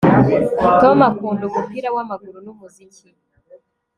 [0.81, 3.07] Tom akunda umupira wamaguru numuziki